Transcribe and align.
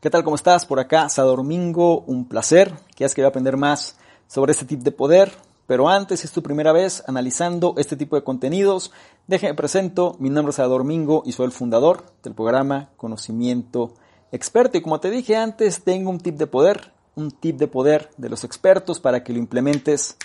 ¿Qué 0.00 0.08
tal? 0.08 0.24
¿Cómo 0.24 0.36
estás? 0.36 0.64
Por 0.64 0.80
acá, 0.80 1.08
Domingo, 1.14 2.04
un 2.06 2.24
placer. 2.24 2.72
Que 2.96 3.04
has 3.04 3.14
querido 3.14 3.28
aprender 3.28 3.58
más 3.58 3.98
sobre 4.28 4.52
este 4.52 4.64
tip 4.64 4.80
de 4.80 4.92
poder. 4.92 5.30
Pero 5.66 5.90
antes, 5.90 6.20
si 6.20 6.26
es 6.26 6.32
tu 6.32 6.42
primera 6.42 6.72
vez 6.72 7.04
analizando 7.06 7.74
este 7.76 7.98
tipo 7.98 8.16
de 8.16 8.24
contenidos, 8.24 8.92
déjame 9.26 9.52
presento. 9.52 10.16
Mi 10.18 10.30
nombre 10.30 10.52
es 10.52 10.56
Domingo 10.56 11.22
y 11.26 11.32
soy 11.32 11.44
el 11.44 11.52
fundador 11.52 12.02
del 12.22 12.32
programa 12.32 12.88
Conocimiento 12.96 13.92
Experto. 14.32 14.78
Y 14.78 14.80
como 14.80 15.00
te 15.00 15.10
dije 15.10 15.36
antes, 15.36 15.84
tengo 15.84 16.08
un 16.08 16.18
tip 16.18 16.38
de 16.38 16.46
poder, 16.46 16.94
un 17.14 17.30
tip 17.30 17.58
de 17.58 17.68
poder 17.68 18.08
de 18.16 18.30
los 18.30 18.42
expertos 18.42 19.00
para 19.00 19.22
que 19.22 19.34
lo 19.34 19.38
implementes 19.38 20.16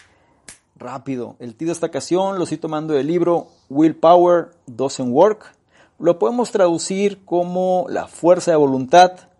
rápido. 0.77 1.35
El 1.39 1.53
tip 1.53 1.66
de 1.66 1.73
esta 1.73 1.88
ocasión 1.88 2.38
lo 2.38 2.44
estoy 2.44 2.59
tomando 2.59 2.94
del 2.94 3.07
libro 3.07 3.50
Willpower 3.69 4.52
Doesn't 4.67 5.11
Work. 5.11 5.53
Lo 6.00 6.17
podemos 6.17 6.52
traducir 6.52 7.25
como 7.25 7.88
la 7.89 8.07
fuerza 8.07 8.52
de 8.52 8.57
voluntad 8.57 9.34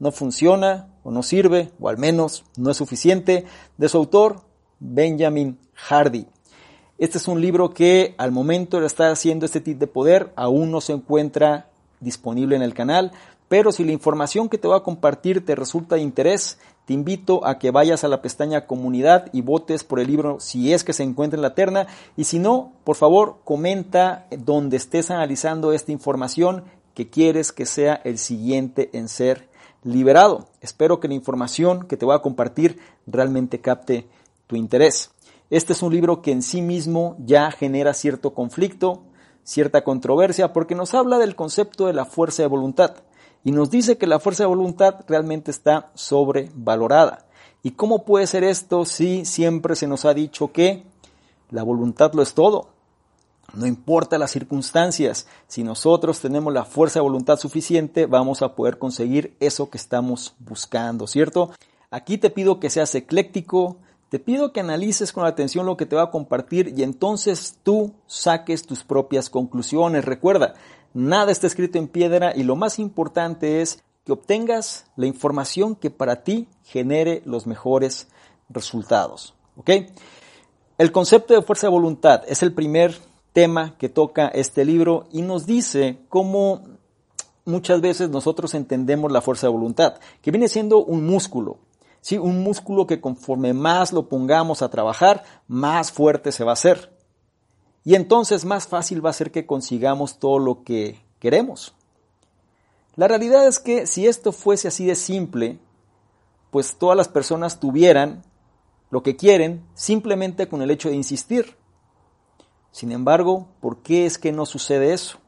no 0.00 0.10
funciona 0.10 0.88
o 1.04 1.12
no 1.12 1.22
sirve, 1.22 1.70
o 1.78 1.88
al 1.88 1.98
menos 1.98 2.44
no 2.56 2.70
es 2.70 2.76
suficiente, 2.76 3.44
de 3.78 3.88
su 3.88 3.98
autor, 3.98 4.40
Benjamin 4.80 5.58
Hardy. 5.74 6.26
Este 6.98 7.18
es 7.18 7.28
un 7.28 7.40
libro 7.40 7.72
que 7.72 8.14
al 8.18 8.32
momento 8.32 8.80
de 8.80 8.86
estar 8.86 9.12
haciendo 9.12 9.46
este 9.46 9.60
tip 9.60 9.78
de 9.78 9.86
poder 9.86 10.32
aún 10.36 10.70
no 10.70 10.80
se 10.80 10.92
encuentra 10.92 11.70
disponible 12.00 12.56
en 12.56 12.62
el 12.62 12.74
canal, 12.74 13.12
pero 13.48 13.72
si 13.72 13.84
la 13.84 13.92
información 13.92 14.48
que 14.48 14.58
te 14.58 14.68
voy 14.68 14.76
a 14.76 14.82
compartir 14.82 15.44
te 15.44 15.54
resulta 15.54 15.96
de 15.96 16.02
interés, 16.02 16.58
te 16.86 16.94
invito 16.94 17.46
a 17.46 17.58
que 17.58 17.70
vayas 17.70 18.04
a 18.04 18.08
la 18.08 18.22
pestaña 18.22 18.66
comunidad 18.66 19.26
y 19.32 19.42
votes 19.42 19.84
por 19.84 20.00
el 20.00 20.06
libro 20.06 20.40
si 20.40 20.72
es 20.72 20.84
que 20.84 20.92
se 20.92 21.02
encuentra 21.02 21.36
en 21.36 21.42
la 21.42 21.54
terna 21.54 21.86
y 22.16 22.24
si 22.24 22.38
no, 22.38 22.72
por 22.84 22.96
favor 22.96 23.40
comenta 23.44 24.26
donde 24.30 24.76
estés 24.76 25.10
analizando 25.10 25.72
esta 25.72 25.92
información 25.92 26.64
que 26.94 27.10
quieres 27.10 27.52
que 27.52 27.66
sea 27.66 28.00
el 28.04 28.18
siguiente 28.18 28.90
en 28.92 29.08
ser 29.08 29.49
liberado. 29.82 30.48
Espero 30.60 31.00
que 31.00 31.08
la 31.08 31.14
información 31.14 31.86
que 31.86 31.96
te 31.96 32.04
voy 32.04 32.14
a 32.14 32.22
compartir 32.22 32.78
realmente 33.06 33.60
capte 33.60 34.08
tu 34.46 34.56
interés. 34.56 35.10
Este 35.50 35.72
es 35.72 35.82
un 35.82 35.92
libro 35.92 36.22
que 36.22 36.32
en 36.32 36.42
sí 36.42 36.62
mismo 36.62 37.16
ya 37.18 37.50
genera 37.50 37.94
cierto 37.94 38.34
conflicto, 38.34 39.02
cierta 39.42 39.82
controversia, 39.82 40.52
porque 40.52 40.74
nos 40.74 40.94
habla 40.94 41.18
del 41.18 41.34
concepto 41.34 41.86
de 41.86 41.92
la 41.92 42.04
fuerza 42.04 42.42
de 42.42 42.48
voluntad 42.48 42.94
y 43.42 43.52
nos 43.52 43.70
dice 43.70 43.96
que 43.98 44.06
la 44.06 44.20
fuerza 44.20 44.44
de 44.44 44.48
voluntad 44.48 45.04
realmente 45.08 45.50
está 45.50 45.90
sobrevalorada. 45.94 47.26
¿Y 47.62 47.72
cómo 47.72 48.04
puede 48.04 48.26
ser 48.26 48.44
esto 48.44 48.84
si 48.84 49.24
siempre 49.24 49.76
se 49.76 49.86
nos 49.86 50.04
ha 50.04 50.14
dicho 50.14 50.52
que 50.52 50.84
la 51.50 51.62
voluntad 51.62 52.12
lo 52.14 52.22
es 52.22 52.34
todo? 52.34 52.68
No 53.54 53.66
importa 53.66 54.18
las 54.18 54.30
circunstancias, 54.30 55.26
si 55.48 55.64
nosotros 55.64 56.20
tenemos 56.20 56.52
la 56.52 56.64
fuerza 56.64 57.00
de 57.00 57.04
voluntad 57.04 57.38
suficiente, 57.38 58.06
vamos 58.06 58.42
a 58.42 58.54
poder 58.54 58.78
conseguir 58.78 59.36
eso 59.40 59.70
que 59.70 59.78
estamos 59.78 60.34
buscando, 60.38 61.06
¿cierto? 61.06 61.50
Aquí 61.90 62.18
te 62.18 62.30
pido 62.30 62.60
que 62.60 62.70
seas 62.70 62.94
ecléctico, 62.94 63.78
te 64.08 64.18
pido 64.18 64.52
que 64.52 64.60
analices 64.60 65.12
con 65.12 65.24
atención 65.24 65.66
lo 65.66 65.76
que 65.76 65.86
te 65.86 65.96
va 65.96 66.02
a 66.02 66.10
compartir 66.10 66.72
y 66.76 66.82
entonces 66.82 67.58
tú 67.62 67.92
saques 68.06 68.66
tus 68.66 68.84
propias 68.84 69.30
conclusiones. 69.30 70.04
Recuerda, 70.04 70.54
nada 70.94 71.32
está 71.32 71.46
escrito 71.46 71.78
en 71.78 71.88
piedra 71.88 72.32
y 72.34 72.44
lo 72.44 72.56
más 72.56 72.78
importante 72.78 73.62
es 73.62 73.82
que 74.04 74.12
obtengas 74.12 74.86
la 74.96 75.06
información 75.06 75.74
que 75.74 75.90
para 75.90 76.22
ti 76.22 76.48
genere 76.64 77.22
los 77.24 77.46
mejores 77.46 78.08
resultados. 78.48 79.34
¿Ok? 79.56 79.70
El 80.78 80.92
concepto 80.92 81.34
de 81.34 81.42
fuerza 81.42 81.66
de 81.66 81.72
voluntad 81.72 82.22
es 82.26 82.42
el 82.42 82.52
primer 82.52 82.96
tema 83.32 83.76
que 83.78 83.88
toca 83.88 84.28
este 84.28 84.64
libro 84.64 85.06
y 85.12 85.22
nos 85.22 85.46
dice 85.46 85.98
cómo 86.08 86.62
muchas 87.44 87.80
veces 87.80 88.10
nosotros 88.10 88.54
entendemos 88.54 89.12
la 89.12 89.20
fuerza 89.20 89.46
de 89.46 89.52
voluntad, 89.52 89.94
que 90.22 90.30
viene 90.30 90.48
siendo 90.48 90.84
un 90.84 91.06
músculo, 91.06 91.58
¿sí? 92.00 92.18
un 92.18 92.42
músculo 92.42 92.86
que 92.86 93.00
conforme 93.00 93.52
más 93.52 93.92
lo 93.92 94.08
pongamos 94.08 94.62
a 94.62 94.70
trabajar, 94.70 95.24
más 95.48 95.92
fuerte 95.92 96.32
se 96.32 96.44
va 96.44 96.52
a 96.52 96.54
hacer. 96.54 96.96
Y 97.84 97.94
entonces 97.94 98.44
más 98.44 98.66
fácil 98.66 99.04
va 99.04 99.10
a 99.10 99.14
ser 99.14 99.30
que 99.30 99.46
consigamos 99.46 100.18
todo 100.18 100.38
lo 100.38 100.64
que 100.64 101.00
queremos. 101.18 101.74
La 102.96 103.08
realidad 103.08 103.46
es 103.46 103.58
que 103.58 103.86
si 103.86 104.06
esto 104.06 104.32
fuese 104.32 104.68
así 104.68 104.84
de 104.84 104.94
simple, 104.94 105.58
pues 106.50 106.76
todas 106.76 106.96
las 106.96 107.08
personas 107.08 107.60
tuvieran 107.60 108.22
lo 108.90 109.02
que 109.02 109.16
quieren 109.16 109.64
simplemente 109.74 110.48
con 110.48 110.60
el 110.62 110.70
hecho 110.70 110.90
de 110.90 110.96
insistir. 110.96 111.56
Sin 112.72 112.92
embargo, 112.92 113.48
¿por 113.60 113.78
qué 113.82 114.06
es 114.06 114.18
que 114.18 114.32
no 114.32 114.46
sucede 114.46 114.92
eso? 114.92 115.18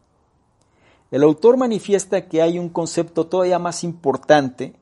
El 1.10 1.22
autor 1.22 1.56
manifiesta 1.56 2.28
que 2.28 2.40
hay 2.40 2.58
un 2.58 2.68
concepto 2.68 3.26
todavía 3.26 3.58
más 3.58 3.84
importante 3.84 4.74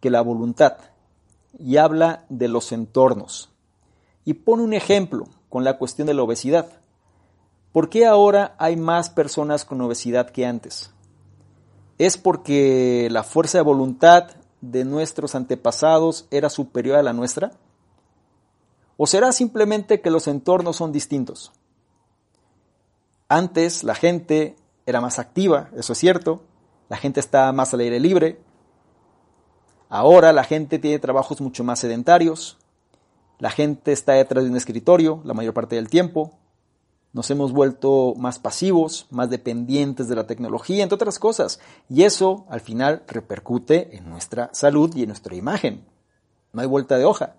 que 0.00 0.10
la 0.10 0.20
voluntad 0.20 0.78
y 1.58 1.76
habla 1.76 2.24
de 2.28 2.48
los 2.48 2.72
entornos. 2.72 3.50
Y 4.24 4.34
pone 4.34 4.62
un 4.62 4.74
ejemplo 4.74 5.28
con 5.48 5.64
la 5.64 5.78
cuestión 5.78 6.06
de 6.06 6.14
la 6.14 6.22
obesidad. 6.22 6.68
¿Por 7.72 7.88
qué 7.88 8.06
ahora 8.06 8.56
hay 8.58 8.76
más 8.76 9.10
personas 9.10 9.64
con 9.64 9.80
obesidad 9.80 10.30
que 10.30 10.46
antes? 10.46 10.90
¿Es 11.98 12.18
porque 12.18 13.08
la 13.10 13.22
fuerza 13.22 13.58
de 13.58 13.64
voluntad 13.64 14.30
de 14.60 14.84
nuestros 14.84 15.34
antepasados 15.34 16.26
era 16.30 16.50
superior 16.50 16.96
a 16.96 17.02
la 17.02 17.12
nuestra? 17.12 17.52
¿O 18.96 19.06
será 19.06 19.30
simplemente 19.32 20.00
que 20.00 20.10
los 20.10 20.26
entornos 20.26 20.76
son 20.76 20.90
distintos? 20.90 21.52
Antes 23.28 23.82
la 23.84 23.94
gente 23.94 24.56
era 24.86 25.00
más 25.00 25.18
activa, 25.18 25.70
eso 25.76 25.92
es 25.92 25.98
cierto, 25.98 26.42
la 26.88 26.96
gente 26.96 27.20
está 27.20 27.50
más 27.52 27.74
al 27.74 27.80
aire 27.80 27.98
libre. 27.98 28.40
Ahora 29.88 30.32
la 30.32 30.44
gente 30.44 30.78
tiene 30.78 30.98
trabajos 30.98 31.40
mucho 31.40 31.64
más 31.64 31.80
sedentarios, 31.80 32.58
la 33.38 33.50
gente 33.50 33.92
está 33.92 34.12
detrás 34.12 34.44
de 34.44 34.50
un 34.50 34.56
escritorio 34.56 35.20
la 35.24 35.34
mayor 35.34 35.54
parte 35.54 35.76
del 35.76 35.88
tiempo, 35.88 36.38
nos 37.16 37.30
hemos 37.30 37.52
vuelto 37.52 38.14
más 38.18 38.38
pasivos, 38.38 39.06
más 39.10 39.30
dependientes 39.30 40.06
de 40.06 40.14
la 40.14 40.26
tecnología, 40.26 40.82
entre 40.82 40.96
otras 40.96 41.18
cosas, 41.18 41.60
y 41.88 42.02
eso 42.02 42.44
al 42.50 42.60
final 42.60 43.04
repercute 43.08 43.96
en 43.96 44.08
nuestra 44.10 44.50
salud 44.52 44.94
y 44.94 45.02
en 45.02 45.08
nuestra 45.08 45.34
imagen. 45.34 45.86
No 46.52 46.60
hay 46.60 46.68
vuelta 46.68 46.98
de 46.98 47.06
hoja. 47.06 47.34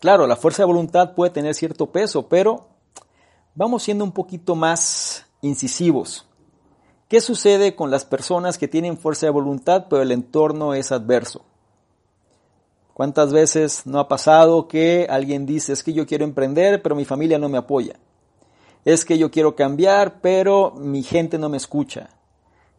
Claro, 0.00 0.28
la 0.28 0.36
fuerza 0.36 0.62
de 0.62 0.68
voluntad 0.68 1.14
puede 1.14 1.32
tener 1.32 1.56
cierto 1.56 1.90
peso, 1.90 2.28
pero 2.28 2.68
Vamos 3.58 3.82
siendo 3.82 4.04
un 4.04 4.12
poquito 4.12 4.54
más 4.54 5.26
incisivos. 5.40 6.28
¿Qué 7.08 7.20
sucede 7.20 7.74
con 7.74 7.90
las 7.90 8.04
personas 8.04 8.56
que 8.56 8.68
tienen 8.68 8.96
fuerza 8.96 9.26
de 9.26 9.30
voluntad 9.30 9.86
pero 9.90 10.00
el 10.00 10.12
entorno 10.12 10.74
es 10.74 10.92
adverso? 10.92 11.44
¿Cuántas 12.94 13.32
veces 13.32 13.84
no 13.84 13.98
ha 13.98 14.06
pasado 14.06 14.68
que 14.68 15.08
alguien 15.10 15.44
dice 15.44 15.72
es 15.72 15.82
que 15.82 15.92
yo 15.92 16.06
quiero 16.06 16.22
emprender 16.22 16.80
pero 16.82 16.94
mi 16.94 17.04
familia 17.04 17.40
no 17.40 17.48
me 17.48 17.58
apoya? 17.58 17.98
Es 18.84 19.04
que 19.04 19.18
yo 19.18 19.32
quiero 19.32 19.56
cambiar 19.56 20.20
pero 20.20 20.70
mi 20.76 21.02
gente 21.02 21.36
no 21.36 21.48
me 21.48 21.56
escucha. 21.56 22.10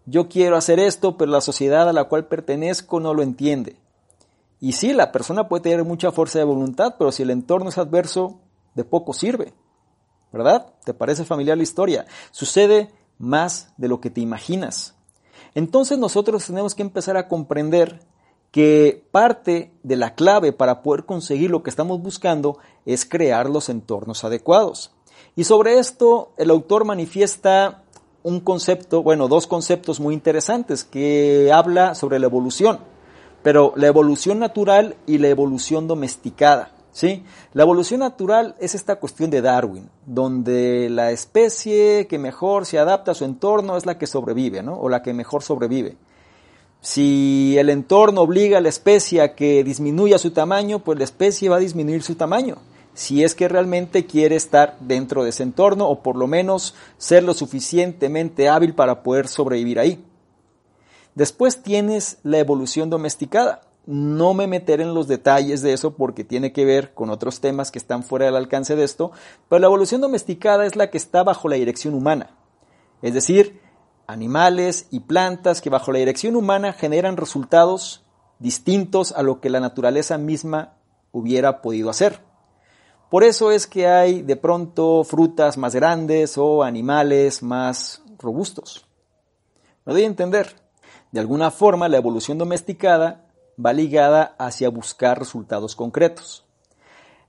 Yo 0.05 0.29
quiero 0.29 0.55
hacer 0.55 0.79
esto 0.79 1.17
pero 1.17 1.29
la 1.29 1.41
sociedad 1.41 1.89
a 1.89 1.93
la 1.93 2.05
cual 2.05 2.27
pertenezco 2.27 3.01
no 3.01 3.13
lo 3.13 3.21
entiende. 3.21 3.75
Y 4.61 4.71
sí, 4.71 4.93
la 4.93 5.11
persona 5.11 5.49
puede 5.49 5.63
tener 5.63 5.83
mucha 5.83 6.13
fuerza 6.13 6.39
de 6.39 6.45
voluntad 6.45 6.95
pero 6.97 7.11
si 7.11 7.23
el 7.23 7.31
entorno 7.31 7.67
es 7.67 7.77
adverso, 7.77 8.39
de 8.75 8.85
poco 8.85 9.11
sirve. 9.11 9.53
¿Verdad? 10.31 10.67
¿Te 10.85 10.93
parece 10.93 11.25
familiar 11.25 11.57
la 11.57 11.63
historia? 11.63 12.05
Sucede 12.31 12.91
más 13.17 13.73
de 13.77 13.87
lo 13.87 13.99
que 13.99 14.09
te 14.09 14.21
imaginas. 14.21 14.95
Entonces 15.55 15.97
nosotros 15.97 16.45
tenemos 16.45 16.75
que 16.75 16.81
empezar 16.81 17.17
a 17.17 17.27
comprender 17.27 17.99
que 18.51 19.05
parte 19.11 19.71
de 19.83 19.95
la 19.95 20.15
clave 20.15 20.53
para 20.53 20.81
poder 20.81 21.05
conseguir 21.05 21.51
lo 21.51 21.61
que 21.61 21.69
estamos 21.69 22.01
buscando 22.01 22.57
es 22.85 23.05
crear 23.05 23.49
los 23.49 23.69
entornos 23.69 24.23
adecuados. 24.23 24.91
Y 25.35 25.43
sobre 25.43 25.77
esto 25.77 26.31
el 26.37 26.49
autor 26.49 26.85
manifiesta 26.85 27.83
un 28.23 28.39
concepto, 28.39 29.03
bueno, 29.03 29.27
dos 29.27 29.47
conceptos 29.47 29.99
muy 29.99 30.13
interesantes 30.13 30.83
que 30.83 31.51
habla 31.53 31.95
sobre 31.95 32.19
la 32.19 32.25
evolución, 32.25 32.79
pero 33.43 33.73
la 33.75 33.87
evolución 33.87 34.39
natural 34.39 34.97
y 35.05 35.19
la 35.19 35.29
evolución 35.29 35.87
domesticada. 35.87 36.71
¿Sí? 36.99 37.23
La 37.53 37.63
evolución 37.63 38.01
natural 38.01 38.55
es 38.59 38.75
esta 38.75 38.97
cuestión 38.97 39.29
de 39.29 39.41
Darwin, 39.41 39.89
donde 40.05 40.89
la 40.89 41.11
especie 41.11 42.07
que 42.07 42.19
mejor 42.19 42.65
se 42.65 42.77
adapta 42.77 43.11
a 43.11 43.15
su 43.15 43.23
entorno 43.23 43.77
es 43.77 43.85
la 43.85 43.97
que 43.97 44.05
sobrevive, 44.05 44.61
¿no? 44.63 44.73
O 44.77 44.89
la 44.89 45.01
que 45.01 45.13
mejor 45.13 45.41
sobrevive. 45.41 45.95
Si 46.81 47.55
el 47.57 47.69
entorno 47.69 48.19
obliga 48.19 48.57
a 48.57 48.61
la 48.61 48.67
especie 48.67 49.21
a 49.21 49.33
que 49.33 49.63
disminuya 49.63 50.17
su 50.17 50.31
tamaño, 50.31 50.79
pues 50.79 50.97
la 50.97 51.05
especie 51.05 51.47
va 51.47 51.55
a 51.55 51.59
disminuir 51.59 52.03
su 52.03 52.15
tamaño. 52.15 52.57
Si 52.93 53.23
es 53.23 53.33
que 53.33 53.47
realmente 53.47 54.05
quiere 54.05 54.35
estar 54.35 54.75
dentro 54.81 55.23
de 55.23 55.29
ese 55.29 55.43
entorno 55.43 55.87
o 55.87 56.03
por 56.03 56.17
lo 56.17 56.27
menos 56.27 56.75
ser 56.97 57.23
lo 57.23 57.33
suficientemente 57.33 58.49
hábil 58.49 58.75
para 58.75 59.03
poder 59.03 59.29
sobrevivir 59.29 59.79
ahí. 59.79 60.03
Después 61.15 61.63
tienes 61.63 62.17
la 62.23 62.39
evolución 62.39 62.89
domesticada. 62.89 63.68
No 63.91 64.35
me 64.35 64.45
meteré 64.45 64.83
en 64.83 64.93
los 64.93 65.07
detalles 65.07 65.63
de 65.63 65.73
eso 65.73 65.95
porque 65.95 66.23
tiene 66.23 66.53
que 66.53 66.63
ver 66.63 66.93
con 66.93 67.09
otros 67.09 67.41
temas 67.41 67.71
que 67.71 67.79
están 67.79 68.03
fuera 68.03 68.27
del 68.27 68.35
alcance 68.35 68.75
de 68.75 68.83
esto, 68.83 69.11
pero 69.47 69.61
la 69.61 69.65
evolución 69.65 69.99
domesticada 69.99 70.67
es 70.67 70.75
la 70.75 70.91
que 70.91 70.99
está 70.99 71.23
bajo 71.23 71.49
la 71.49 71.55
dirección 71.55 71.95
humana. 71.95 72.37
Es 73.01 73.15
decir, 73.15 73.59
animales 74.05 74.85
y 74.91 74.99
plantas 74.99 75.59
que 75.59 75.71
bajo 75.71 75.91
la 75.91 75.97
dirección 75.97 76.35
humana 76.35 76.71
generan 76.71 77.17
resultados 77.17 78.05
distintos 78.37 79.11
a 79.11 79.23
lo 79.23 79.41
que 79.41 79.49
la 79.49 79.59
naturaleza 79.59 80.19
misma 80.19 80.75
hubiera 81.11 81.63
podido 81.63 81.89
hacer. 81.89 82.19
Por 83.09 83.23
eso 83.23 83.51
es 83.51 83.65
que 83.65 83.87
hay 83.87 84.21
de 84.21 84.35
pronto 84.35 85.03
frutas 85.03 85.57
más 85.57 85.73
grandes 85.73 86.37
o 86.37 86.61
animales 86.61 87.41
más 87.41 88.03
robustos. 88.19 88.85
Me 89.83 89.93
doy 89.93 90.03
a 90.03 90.05
entender. 90.05 90.57
De 91.11 91.19
alguna 91.19 91.49
forma 91.49 91.89
la 91.89 91.97
evolución 91.97 92.37
domesticada 92.37 93.25
va 93.63 93.73
ligada 93.73 94.35
hacia 94.37 94.69
buscar 94.69 95.19
resultados 95.19 95.75
concretos. 95.75 96.45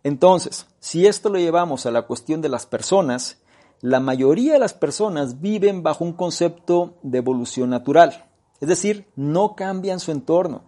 Entonces, 0.02 0.66
si 0.78 1.06
esto 1.06 1.28
lo 1.28 1.38
llevamos 1.38 1.86
a 1.86 1.90
la 1.90 2.02
cuestión 2.02 2.40
de 2.40 2.48
las 2.48 2.66
personas, 2.66 3.38
la 3.80 4.00
mayoría 4.00 4.54
de 4.54 4.58
las 4.58 4.74
personas 4.74 5.40
viven 5.40 5.82
bajo 5.82 6.04
un 6.04 6.12
concepto 6.12 6.94
de 7.02 7.18
evolución 7.18 7.70
natural, 7.70 8.26
es 8.60 8.68
decir, 8.68 9.06
no 9.16 9.54
cambian 9.56 10.00
su 10.00 10.12
entorno. 10.12 10.62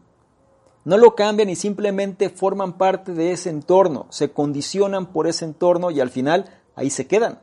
No 0.84 0.96
lo 0.96 1.14
cambian 1.14 1.48
y 1.48 1.54
simplemente 1.54 2.28
forman 2.28 2.76
parte 2.76 3.12
de 3.12 3.30
ese 3.30 3.50
entorno, 3.50 4.06
se 4.10 4.32
condicionan 4.32 5.12
por 5.12 5.28
ese 5.28 5.44
entorno 5.44 5.90
y 5.90 6.00
al 6.00 6.10
final 6.10 6.50
ahí 6.74 6.90
se 6.90 7.06
quedan. 7.06 7.40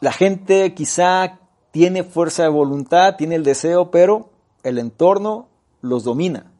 La 0.00 0.12
gente 0.12 0.72
quizá 0.74 1.40
tiene 1.72 2.04
fuerza 2.04 2.44
de 2.44 2.48
voluntad, 2.50 3.16
tiene 3.16 3.34
el 3.34 3.42
deseo, 3.42 3.90
pero 3.90 4.30
el 4.62 4.78
entorno 4.78 5.47
los 5.80 6.04
domina. 6.04 6.50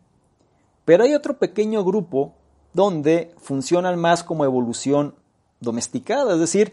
Pero 0.84 1.04
hay 1.04 1.14
otro 1.14 1.38
pequeño 1.38 1.84
grupo 1.84 2.34
donde 2.72 3.34
funcionan 3.38 3.98
más 3.98 4.24
como 4.24 4.44
evolución 4.44 5.14
domesticada, 5.60 6.34
es 6.34 6.40
decir, 6.40 6.72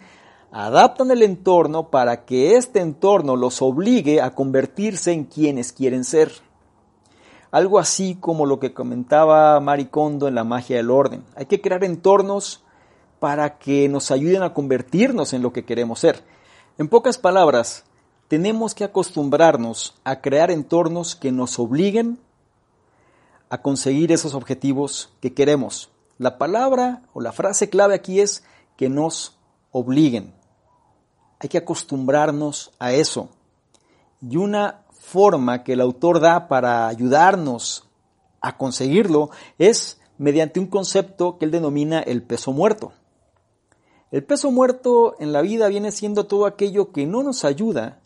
adaptan 0.52 1.12
el 1.12 1.24
entorno 1.24 1.90
para 1.90 2.26
que 2.26 2.56
este 2.56 2.80
entorno 2.80 3.36
los 3.36 3.62
obligue 3.62 4.22
a 4.22 4.34
convertirse 4.34 5.12
en 5.12 5.26
quienes 5.26 5.74
quieren 5.74 6.04
ser. 6.04 6.32
Algo 7.52 7.80
así 7.80 8.16
como 8.20 8.46
lo 8.46 8.60
que 8.60 8.74
comentaba 8.74 9.60
Maricondo 9.60 10.28
en 10.28 10.36
la 10.36 10.44
magia 10.44 10.78
del 10.78 10.92
orden. 10.92 11.24
Hay 11.36 11.46
que 11.46 11.62
crear 11.62 11.84
entornos 11.84 12.64
para 13.20 13.58
que 13.58 13.90
nos 13.90 14.12
ayuden 14.12 14.44
a 14.44 14.54
convertirnos 14.54 15.34
en 15.34 15.42
lo 15.42 15.52
que 15.52 15.66
queremos 15.66 16.00
ser. 16.00 16.24
En 16.78 16.90
pocas 16.90 17.18
palabras, 17.18 17.86
tenemos 18.28 18.76
que 18.76 18.84
acostumbrarnos 18.84 19.96
a 20.04 20.22
crear 20.22 20.52
entornos 20.52 21.16
que 21.16 21.32
nos 21.32 21.58
obliguen 21.60 22.20
a 23.50 23.62
conseguir 23.62 24.12
esos 24.12 24.34
objetivos 24.34 25.14
que 25.22 25.34
queremos. 25.34 25.92
La 26.18 26.38
palabra 26.38 27.04
o 27.14 27.22
la 27.22 27.32
frase 27.32 27.70
clave 27.70 27.96
aquí 27.96 28.20
es 28.20 28.44
que 28.78 28.90
nos 28.90 29.38
obliguen. 29.72 30.34
Hay 31.40 31.50
que 31.50 31.58
acostumbrarnos 31.58 32.72
a 32.80 32.94
eso. 32.94 33.30
Y 34.22 34.38
una 34.38 34.86
forma 34.92 35.64
que 35.64 35.74
el 35.74 35.82
autor 35.82 36.20
da 36.20 36.48
para 36.48 36.88
ayudarnos 36.88 37.88
a 38.42 38.58
conseguirlo 38.58 39.30
es 39.58 40.00
mediante 40.18 40.60
un 40.60 40.68
concepto 40.68 41.38
que 41.38 41.46
él 41.46 41.52
denomina 41.52 42.00
el 42.00 42.24
peso 42.24 42.52
muerto. 42.54 42.94
El 44.12 44.24
peso 44.24 44.52
muerto 44.52 45.16
en 45.20 45.34
la 45.34 45.42
vida 45.42 45.68
viene 45.68 45.92
siendo 45.92 46.26
todo 46.26 46.46
aquello 46.46 46.92
que 46.92 47.06
no 47.06 47.24
nos 47.24 47.44
ayuda 47.44 48.00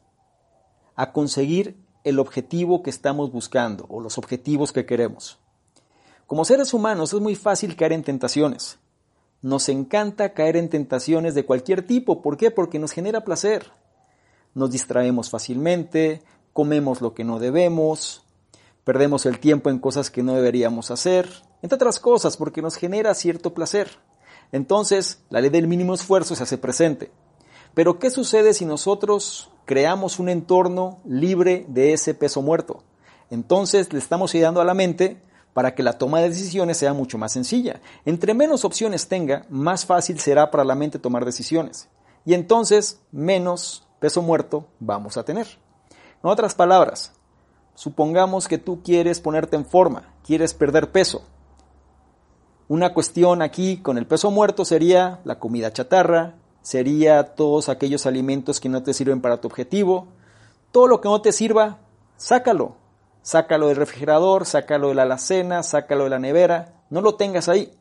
a 0.96 1.12
conseguir 1.12 1.78
el 2.04 2.20
objetivo 2.20 2.82
que 2.84 2.90
estamos 2.90 3.32
buscando 3.32 3.86
o 3.90 4.00
los 4.00 4.18
objetivos 4.18 4.72
que 4.72 4.86
queremos. 4.86 5.40
Como 6.28 6.46
seres 6.46 6.74
humanos 6.74 7.14
es 7.14 7.20
muy 7.20 7.36
fácil 7.36 7.76
caer 7.76 7.94
en 7.94 8.04
tentaciones. 8.04 8.78
Nos 9.42 9.70
encanta 9.70 10.34
caer 10.34 10.58
en 10.58 10.70
tentaciones 10.70 11.34
de 11.34 11.46
cualquier 11.46 11.86
tipo. 11.86 12.22
¿Por 12.22 12.38
qué? 12.38 12.52
Porque 12.52 12.78
nos 12.78 12.92
genera 12.92 13.24
placer. 13.24 13.72
Nos 14.54 14.72
distraemos 14.72 15.30
fácilmente, 15.30 16.22
comemos 16.54 17.02
lo 17.02 17.14
que 17.14 17.24
no 17.24 17.40
debemos, 17.40 18.24
perdemos 18.84 19.26
el 19.26 19.40
tiempo 19.40 19.70
en 19.70 19.80
cosas 19.80 20.10
que 20.10 20.24
no 20.24 20.34
deberíamos 20.34 20.92
hacer, 20.92 21.30
entre 21.62 21.76
otras 21.76 22.00
cosas, 22.00 22.38
porque 22.38 22.62
nos 22.62 22.76
genera 22.76 23.14
cierto 23.14 23.54
placer. 23.54 23.90
Entonces, 24.52 25.24
la 25.30 25.42
ley 25.42 25.50
del 25.50 25.68
mínimo 25.68 25.94
esfuerzo 25.94 26.36
se 26.36 26.44
hace 26.44 26.58
presente. 26.58 27.12
Pero, 27.74 28.00
¿qué 28.00 28.10
sucede 28.10 28.54
si 28.54 28.66
nosotros 28.66 29.50
creamos 29.70 30.18
un 30.18 30.30
entorno 30.30 30.98
libre 31.06 31.64
de 31.68 31.94
ese 31.94 32.16
peso 32.16 32.42
muerto. 32.42 32.82
Entonces 33.30 33.94
le 33.94 34.00
estamos 34.00 34.34
ayudando 34.34 34.62
a 34.62 34.66
la 34.66 34.74
mente 34.74 35.22
para 35.54 35.76
que 35.76 35.84
la 35.84 36.00
toma 36.00 36.22
de 36.22 36.30
decisiones 36.30 36.78
sea 36.78 36.94
mucho 36.94 37.20
más 37.20 37.34
sencilla. 37.34 37.80
Entre 38.04 38.34
menos 38.34 38.66
opciones 38.66 39.08
tenga, 39.08 39.46
más 39.48 39.86
fácil 39.86 40.20
será 40.20 40.50
para 40.50 40.64
la 40.64 40.74
mente 40.74 40.98
tomar 40.98 41.24
decisiones. 41.24 41.88
Y 42.26 42.34
entonces 42.34 43.00
menos 43.12 43.88
peso 44.00 44.24
muerto 44.24 44.66
vamos 44.80 45.18
a 45.18 45.24
tener. 45.24 45.46
En 46.24 46.32
otras 46.32 46.56
palabras, 46.56 47.14
supongamos 47.76 48.48
que 48.48 48.58
tú 48.58 48.82
quieres 48.82 49.20
ponerte 49.20 49.56
en 49.56 49.68
forma, 49.68 50.16
quieres 50.26 50.56
perder 50.56 50.92
peso. 50.92 51.22
Una 52.68 52.92
cuestión 52.96 53.44
aquí 53.44 53.78
con 53.78 54.00
el 54.00 54.08
peso 54.08 54.32
muerto 54.32 54.66
sería 54.66 55.20
la 55.26 55.38
comida 55.38 55.72
chatarra, 55.72 56.38
sería 56.70 57.24
todos 57.24 57.68
aquellos 57.68 58.06
alimentos 58.06 58.60
que 58.60 58.70
no 58.70 58.84
te 58.84 58.94
sirven 58.94 59.22
para 59.22 59.42
tu 59.42 59.48
objetivo. 59.48 60.08
Todo 60.72 60.86
lo 60.86 61.02
que 61.02 61.10
no 61.10 61.20
te 61.20 61.32
sirva, 61.32 61.80
sácalo. 62.16 62.76
Sácalo 63.24 63.70
del 63.70 63.78
refrigerador, 63.78 64.46
sácalo 64.46 64.90
de 64.90 64.94
la 64.94 65.02
alacena, 65.02 65.64
sácalo 65.64 66.04
de 66.04 66.12
la 66.12 66.20
nevera, 66.20 66.84
no 66.92 67.02
lo 67.02 67.16
tengas 67.16 67.50
ahí. 67.50 67.74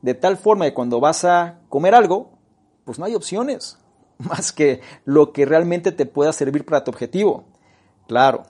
De 0.00 0.14
tal 0.14 0.36
forma 0.36 0.64
que 0.64 0.74
cuando 0.74 1.00
vas 1.00 1.24
a 1.24 1.58
comer 1.68 1.96
algo, 1.96 2.38
pues 2.84 3.00
no 3.00 3.04
hay 3.04 3.16
opciones 3.16 3.78
más 4.18 4.52
que 4.52 4.80
lo 5.04 5.32
que 5.32 5.44
realmente 5.44 5.90
te 5.90 6.06
pueda 6.06 6.32
servir 6.32 6.64
para 6.64 6.84
tu 6.84 6.92
objetivo. 6.92 7.46
Claro, 8.06 8.44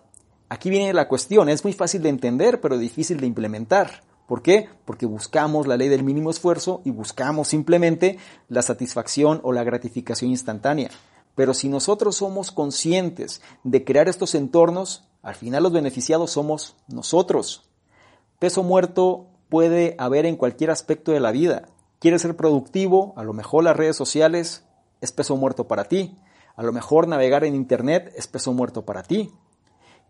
aquí 0.50 0.68
viene 0.68 0.92
la 0.92 1.08
cuestión, 1.08 1.48
es 1.48 1.64
muy 1.64 1.72
fácil 1.72 2.02
de 2.02 2.10
entender, 2.10 2.60
pero 2.60 2.76
difícil 2.76 3.18
de 3.18 3.28
implementar. 3.28 4.02
¿Por 4.26 4.42
qué? 4.42 4.68
Porque 4.84 5.06
buscamos 5.06 5.66
la 5.66 5.76
ley 5.76 5.88
del 5.88 6.02
mínimo 6.02 6.30
esfuerzo 6.30 6.80
y 6.84 6.90
buscamos 6.90 7.48
simplemente 7.48 8.18
la 8.48 8.62
satisfacción 8.62 9.40
o 9.44 9.52
la 9.52 9.64
gratificación 9.64 10.30
instantánea. 10.30 10.90
Pero 11.36 11.54
si 11.54 11.68
nosotros 11.68 12.16
somos 12.16 12.50
conscientes 12.50 13.40
de 13.62 13.84
crear 13.84 14.08
estos 14.08 14.34
entornos, 14.34 15.04
al 15.22 15.34
final 15.34 15.62
los 15.62 15.72
beneficiados 15.72 16.30
somos 16.32 16.76
nosotros. 16.88 17.68
Peso 18.38 18.62
muerto 18.62 19.26
puede 19.48 19.94
haber 19.98 20.26
en 20.26 20.36
cualquier 20.36 20.70
aspecto 20.70 21.12
de 21.12 21.20
la 21.20 21.30
vida. 21.30 21.66
¿Quieres 22.00 22.22
ser 22.22 22.36
productivo? 22.36 23.12
A 23.16 23.22
lo 23.22 23.32
mejor 23.32 23.64
las 23.64 23.76
redes 23.76 23.96
sociales 23.96 24.64
es 25.00 25.12
peso 25.12 25.36
muerto 25.36 25.68
para 25.68 25.84
ti. 25.84 26.16
A 26.56 26.62
lo 26.62 26.72
mejor 26.72 27.06
navegar 27.06 27.44
en 27.44 27.54
Internet 27.54 28.12
es 28.16 28.26
peso 28.26 28.52
muerto 28.52 28.84
para 28.84 29.02
ti. 29.02 29.30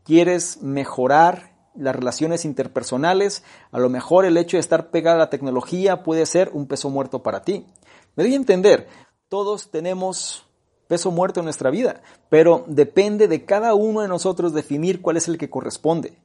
¿Quieres 0.05 0.63
mejorar 0.63 1.56
las 1.79 1.95
relaciones 1.95 2.45
interpersonales, 2.45 3.43
a 3.71 3.79
lo 3.79 3.89
mejor 3.89 4.25
el 4.25 4.37
hecho 4.37 4.57
de 4.57 4.61
estar 4.61 4.91
pegada 4.91 5.17
a 5.17 5.21
la 5.21 5.31
tecnología 5.31 6.03
puede 6.03 6.27
ser 6.27 6.51
un 6.53 6.67
peso 6.67 6.91
muerto 6.91 7.23
para 7.23 7.43
ti. 7.43 7.67
Me 8.15 8.25
doy 8.25 8.35
a 8.35 8.37
entender, 8.37 8.89
todos 9.29 9.71
tenemos 9.71 10.47
peso 10.89 11.11
muerto 11.11 11.41
en 11.41 11.45
nuestra 11.45 11.71
vida, 11.71 12.03
pero 12.29 12.65
depende 12.67 13.29
de 13.29 13.45
cada 13.45 13.75
uno 13.75 14.01
de 14.01 14.09
nosotros 14.09 14.55
definir 14.55 15.03
cuál 15.03 15.17
es 15.17 15.29
el 15.29 15.39
que 15.39 15.51
corresponde. 15.51 16.19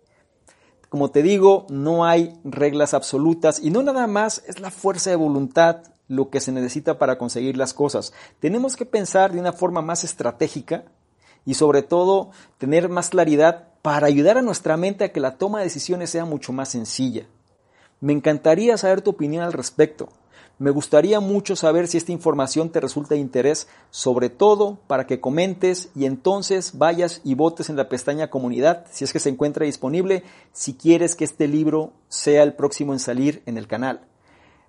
Como 0.90 1.10
te 1.10 1.24
digo, 1.24 1.66
no 1.70 2.06
hay 2.06 2.38
reglas 2.44 2.94
absolutas 2.94 3.60
y 3.62 3.70
no 3.70 3.82
nada 3.82 4.08
más 4.08 4.44
es 4.48 4.60
la 4.60 4.72
fuerza 4.72 5.10
de 5.10 5.16
voluntad 5.16 5.84
lo 6.08 6.30
que 6.30 6.42
se 6.42 6.52
necesita 6.52 7.00
para 7.00 7.18
conseguir 7.18 7.56
las 7.56 7.74
cosas. 7.74 8.14
Tenemos 8.40 8.76
que 8.76 8.86
pensar 8.86 9.32
de 9.32 9.40
una 9.40 9.54
forma 9.54 9.82
más 9.82 10.04
estratégica 10.04 10.84
y 11.46 11.56
sobre 11.56 11.82
todo 11.82 12.32
tener 12.58 12.90
más 12.90 13.10
claridad 13.10 13.68
para 13.82 14.08
ayudar 14.08 14.38
a 14.38 14.42
nuestra 14.42 14.78
mente 14.78 15.04
a 15.04 15.12
que 15.12 15.20
la 15.20 15.38
toma 15.38 15.60
de 15.60 15.66
decisiones 15.66 16.10
sea 16.10 16.26
mucho 16.26 16.54
más 16.54 16.70
sencilla. 16.70 17.26
Me 18.00 18.14
encantaría 18.14 18.78
saber 18.78 19.02
tu 19.02 19.12
opinión 19.12 19.44
al 19.44 19.54
respecto. 19.54 20.10
Me 20.60 20.70
gustaría 20.70 21.20
mucho 21.20 21.56
saber 21.56 21.88
si 21.88 21.98
esta 21.98 22.12
información 22.12 22.70
te 22.70 22.80
resulta 22.80 23.16
de 23.16 23.22
interés, 23.22 23.68
sobre 23.90 24.30
todo 24.30 24.78
para 24.86 25.08
que 25.08 25.20
comentes 25.20 25.90
y 25.96 26.06
entonces 26.06 26.78
vayas 26.78 27.22
y 27.24 27.34
votes 27.34 27.72
en 27.72 27.78
la 27.78 27.90
pestaña 27.90 28.30
comunidad, 28.30 28.86
si 28.92 29.04
es 29.04 29.12
que 29.12 29.20
se 29.20 29.30
encuentra 29.30 29.66
disponible, 29.66 30.24
si 30.52 30.76
quieres 30.76 31.16
que 31.16 31.24
este 31.24 31.48
libro 31.48 31.94
sea 32.10 32.44
el 32.44 32.54
próximo 32.54 32.94
en 32.94 33.00
salir 33.00 33.42
en 33.48 33.58
el 33.58 33.68
canal. 33.68 34.02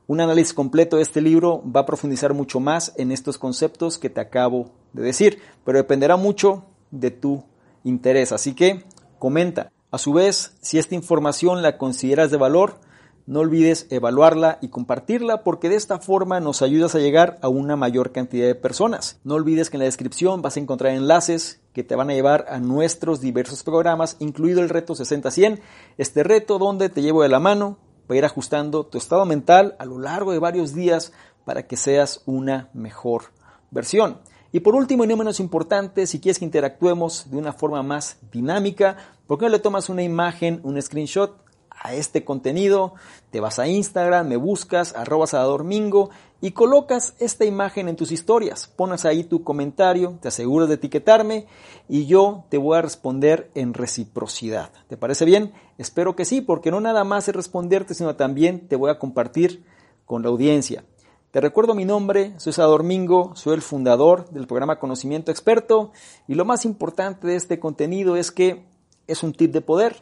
Un 0.06 0.22
análisis 0.22 0.54
completo 0.54 0.96
de 0.96 1.02
este 1.02 1.20
libro 1.20 1.62
va 1.64 1.80
a 1.80 1.86
profundizar 1.86 2.32
mucho 2.32 2.58
más 2.58 2.94
en 2.96 3.12
estos 3.12 3.36
conceptos 3.36 3.98
que 3.98 4.08
te 4.08 4.22
acabo 4.22 4.70
de 4.92 5.02
decir, 5.02 5.40
pero 5.64 5.78
dependerá 5.78 6.16
mucho 6.16 6.64
de 6.90 7.10
tu 7.10 7.44
interés. 7.84 8.32
Así 8.32 8.54
que 8.54 8.84
comenta. 9.18 9.70
A 9.90 9.98
su 9.98 10.12
vez, 10.12 10.56
si 10.62 10.78
esta 10.78 10.94
información 10.94 11.62
la 11.62 11.76
consideras 11.76 12.30
de 12.30 12.38
valor, 12.38 12.78
no 13.26 13.40
olvides 13.40 13.86
evaluarla 13.90 14.58
y 14.60 14.68
compartirla 14.68 15.44
porque 15.44 15.68
de 15.68 15.76
esta 15.76 15.98
forma 15.98 16.40
nos 16.40 16.60
ayudas 16.60 16.94
a 16.94 16.98
llegar 16.98 17.38
a 17.40 17.48
una 17.48 17.76
mayor 17.76 18.10
cantidad 18.10 18.46
de 18.46 18.54
personas. 18.54 19.20
No 19.22 19.34
olvides 19.34 19.70
que 19.70 19.76
en 19.76 19.80
la 19.80 19.84
descripción 19.84 20.42
vas 20.42 20.56
a 20.56 20.60
encontrar 20.60 20.92
enlaces 20.92 21.60
que 21.72 21.84
te 21.84 21.94
van 21.94 22.10
a 22.10 22.14
llevar 22.14 22.46
a 22.48 22.58
nuestros 22.58 23.20
diversos 23.20 23.62
programas, 23.62 24.16
incluido 24.18 24.60
el 24.60 24.70
reto 24.70 24.94
60-100, 24.94 25.60
este 25.98 26.24
reto 26.24 26.58
donde 26.58 26.88
te 26.88 27.02
llevo 27.02 27.22
de 27.22 27.28
la 27.28 27.38
mano 27.38 27.78
para 28.06 28.18
ir 28.18 28.24
ajustando 28.24 28.86
tu 28.86 28.98
estado 28.98 29.24
mental 29.24 29.76
a 29.78 29.84
lo 29.84 29.98
largo 29.98 30.32
de 30.32 30.40
varios 30.40 30.74
días 30.74 31.12
para 31.44 31.66
que 31.66 31.76
seas 31.76 32.22
una 32.26 32.70
mejor 32.72 33.26
versión. 33.70 34.18
Y 34.54 34.60
por 34.60 34.74
último 34.74 35.04
y 35.04 35.06
no 35.06 35.16
menos 35.16 35.40
importante, 35.40 36.06
si 36.06 36.20
quieres 36.20 36.38
que 36.38 36.44
interactuemos 36.44 37.30
de 37.30 37.38
una 37.38 37.54
forma 37.54 37.82
más 37.82 38.18
dinámica, 38.30 38.98
¿por 39.26 39.38
qué 39.38 39.46
no 39.46 39.50
le 39.50 39.58
tomas 39.58 39.88
una 39.88 40.02
imagen, 40.02 40.60
un 40.62 40.80
screenshot 40.80 41.34
a 41.70 41.94
este 41.94 42.22
contenido? 42.22 42.92
Te 43.30 43.40
vas 43.40 43.58
a 43.58 43.66
Instagram, 43.66 44.28
me 44.28 44.36
buscas, 44.36 44.94
arroba 44.94 45.24
Domingo 45.24 46.10
y 46.42 46.50
colocas 46.50 47.14
esta 47.18 47.46
imagen 47.46 47.88
en 47.88 47.96
tus 47.96 48.12
historias. 48.12 48.66
Pones 48.66 49.06
ahí 49.06 49.24
tu 49.24 49.42
comentario, 49.42 50.18
te 50.20 50.28
aseguras 50.28 50.68
de 50.68 50.74
etiquetarme 50.74 51.46
y 51.88 52.04
yo 52.04 52.44
te 52.50 52.58
voy 52.58 52.76
a 52.76 52.82
responder 52.82 53.50
en 53.54 53.72
reciprocidad. 53.72 54.70
¿Te 54.86 54.98
parece 54.98 55.24
bien? 55.24 55.54
Espero 55.78 56.14
que 56.14 56.26
sí, 56.26 56.42
porque 56.42 56.70
no 56.70 56.82
nada 56.82 57.04
más 57.04 57.26
es 57.26 57.34
responderte, 57.34 57.94
sino 57.94 58.16
también 58.16 58.68
te 58.68 58.76
voy 58.76 58.90
a 58.90 58.98
compartir 58.98 59.64
con 60.04 60.22
la 60.22 60.28
audiencia. 60.28 60.84
Te 61.32 61.40
recuerdo 61.40 61.74
mi 61.74 61.86
nombre, 61.86 62.34
soy 62.36 62.52
Salvador 62.52 62.82
Mingo, 62.82 63.32
soy 63.36 63.54
el 63.54 63.62
fundador 63.62 64.28
del 64.32 64.46
programa 64.46 64.78
Conocimiento 64.78 65.30
Experto 65.30 65.90
y 66.28 66.34
lo 66.34 66.44
más 66.44 66.66
importante 66.66 67.26
de 67.26 67.36
este 67.36 67.58
contenido 67.58 68.16
es 68.16 68.30
que 68.30 68.64
es 69.06 69.22
un 69.22 69.32
tip 69.32 69.50
de 69.50 69.62
poder, 69.62 69.96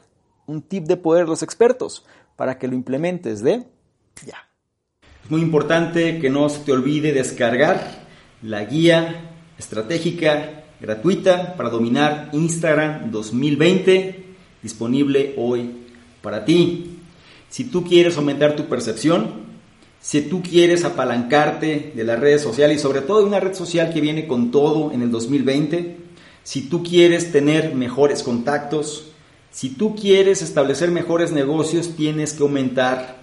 un 0.49 0.61
tip 0.61 0.87
de 0.87 0.97
poder 0.97 1.27
de 1.27 1.31
los 1.31 1.45
expertos 1.45 2.05
para 2.35 2.59
que 2.59 2.67
lo 2.67 2.75
implementes 2.75 3.45
de 3.45 3.63
ya. 4.27 4.49
Es 5.23 5.31
muy 5.31 5.41
importante 5.41 6.19
que 6.19 6.31
no 6.31 6.49
se 6.49 6.65
te 6.65 6.73
olvide 6.73 7.13
descargar 7.13 7.81
la 8.43 8.65
guía 8.65 9.31
estratégica 9.57 10.65
gratuita 10.81 11.55
para 11.55 11.71
dominar 11.71 12.31
Instagram 12.33 13.13
2020 13.13 14.25
disponible 14.63 15.35
hoy 15.39 15.87
para 16.23 16.45
ti. 16.45 16.99
Si 17.49 17.63
tú 17.71 17.85
quieres 17.85 18.17
aumentar 18.17 18.57
tu 18.57 18.67
percepción, 18.67 19.50
si 20.01 20.23
tú 20.23 20.43
quieres 20.43 20.85
apalancarte 20.85 21.93
de 21.95 22.05
las 22.05 22.19
redes 22.19 22.43
sociales 22.43 22.79
y 22.79 22.81
sobre 22.81 23.03
todo 23.03 23.21
de 23.21 23.27
una 23.27 23.41
red 23.41 23.55
social 23.55 23.93
que 23.93 24.01
viene 24.01 24.27
con 24.27 24.51
todo 24.51 24.93
en 24.93 25.03
el 25.03 25.11
2020, 25.11 25.97
si 26.43 26.63
tú 26.63 26.83
quieres 26.83 27.33
tener 27.33 27.75
mejores 27.75 28.23
contactos, 28.23 29.13
si 29.51 29.71
tú 29.71 29.95
quieres 29.95 30.41
establecer 30.43 30.91
mejores 30.91 31.33
negocios, 31.33 31.97
tienes 31.97 32.33
que 32.33 32.43
aumentar 32.43 33.19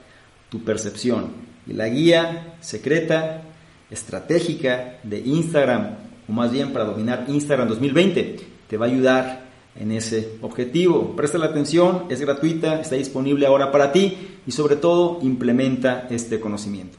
tu 0.50 0.64
percepción. 0.64 1.32
Y 1.66 1.74
la 1.74 1.88
guía 1.90 2.56
secreta, 2.62 3.42
estratégica 3.90 5.00
de 5.04 5.20
Instagram, 5.20 5.96
o 6.30 6.32
más 6.32 6.52
bien 6.52 6.74
para 6.74 6.86
dominar 6.86 7.26
Instagram 7.28 7.70
2020, 7.70 8.40
te 8.68 8.78
va 8.78 8.86
a 8.86 8.90
ayudar 8.90 9.47
en 9.80 9.92
ese 9.92 10.38
objetivo. 10.42 11.16
Presta 11.16 11.38
la 11.38 11.48
atención, 11.48 12.04
es 12.10 12.22
gratuita, 12.22 12.82
está 12.82 12.96
disponible 12.96 13.46
ahora 13.46 13.72
para 13.72 13.92
ti 13.92 14.18
y 14.46 14.52
sobre 14.52 14.76
todo 14.76 15.20
implementa 15.22 16.08
este 16.10 16.40
conocimiento. 16.40 16.98